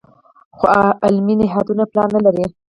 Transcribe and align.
خو 0.57 0.65
علمي 1.05 1.33
نهادونه 1.39 1.83
پلان 1.91 2.09
نه 2.15 2.21
لري. 2.25 2.45